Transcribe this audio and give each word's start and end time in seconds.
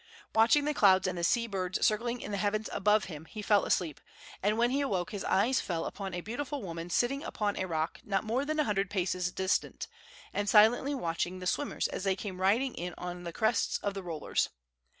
Watching 0.33 0.65
the 0.65 0.73
clouds 0.73 1.05
and 1.05 1.15
the 1.15 1.23
sea 1.23 1.45
birds 1.45 1.85
circling 1.85 2.21
in 2.21 2.31
the 2.31 2.37
heavens 2.39 2.71
above 2.73 3.03
him, 3.03 3.25
he 3.25 3.43
fell 3.43 3.65
asleep, 3.65 4.01
and 4.41 4.57
when 4.57 4.71
he 4.71 4.81
awoke 4.81 5.11
his 5.11 5.23
eyes 5.25 5.61
fell 5.61 5.85
upon 5.85 6.15
a 6.15 6.21
beautiful 6.21 6.63
woman 6.63 6.89
sitting 6.89 7.21
upon 7.23 7.55
a 7.55 7.65
rock 7.67 7.99
not 8.03 8.23
more 8.23 8.43
than 8.43 8.59
a 8.59 8.63
hundred 8.63 8.89
paces 8.89 9.31
distant, 9.31 9.87
and 10.33 10.49
silently 10.49 10.95
watching 10.95 11.37
the 11.37 11.45
swimmers 11.45 11.87
as 11.87 12.03
they 12.03 12.15
came 12.15 12.41
riding 12.41 12.73
in 12.73 12.95
on 12.97 13.25
the 13.25 13.31
crests 13.31 13.77
of 13.83 13.93
the 13.93 14.01
rollers. 14.01 14.49